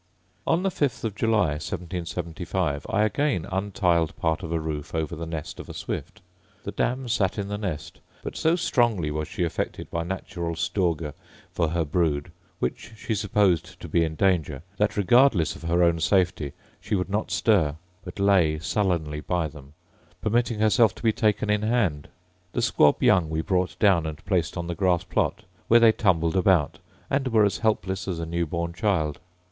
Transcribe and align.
On 0.47 0.63
the 0.63 0.71
fifth 0.71 1.03
of 1.03 1.13
July, 1.13 1.51
1775, 1.61 2.87
I 2.89 3.03
again 3.03 3.45
untiled 3.51 4.15
part 4.17 4.41
of 4.41 4.51
a 4.51 4.59
roof 4.59 4.95
over 4.95 5.15
the 5.15 5.27
nest 5.27 5.59
of 5.59 5.69
a 5.69 5.75
swift. 5.75 6.21
The 6.63 6.71
dam 6.71 7.07
sat 7.07 7.37
in 7.37 7.49
the 7.49 7.57
nest; 7.59 7.99
but 8.23 8.35
so 8.35 8.55
strongly 8.55 9.11
was 9.11 9.27
she 9.27 9.43
affected 9.43 9.91
by 9.91 10.01
natural 10.01 10.55
στοργὴ 10.55 11.13
for 11.51 11.67
her 11.67 11.85
brood, 11.85 12.31
which 12.57 12.93
she 12.97 13.13
supposed 13.13 13.79
to 13.79 13.87
be 13.87 14.03
in 14.03 14.15
danger, 14.15 14.63
that, 14.77 14.97
regardless 14.97 15.55
of 15.55 15.61
her 15.65 15.83
own 15.83 15.99
safety, 15.99 16.53
she 16.79 16.95
would 16.95 17.07
not 17.07 17.29
stir, 17.29 17.75
but 18.03 18.17
lay 18.19 18.57
sullenly 18.57 19.19
by 19.21 19.47
them, 19.47 19.73
permitting 20.19 20.57
herself 20.57 20.95
to 20.95 21.03
be 21.03 21.13
taken 21.13 21.47
in 21.51 21.61
hand. 21.61 22.07
The 22.53 22.63
squab 22.63 23.03
young 23.03 23.29
we 23.29 23.41
brought 23.41 23.77
down 23.77 24.07
and 24.07 24.25
placed 24.25 24.57
on 24.57 24.65
the 24.65 24.73
grass 24.73 25.03
plot, 25.03 25.43
where 25.67 25.79
they 25.79 25.91
tumbled 25.91 26.35
about, 26.35 26.79
and 27.07 27.27
were 27.27 27.45
as 27.45 27.59
helpless 27.59 28.07
as 28.07 28.19
a 28.19 28.25
new 28.25 28.47
born 28.47 28.73
child. 28.73 29.19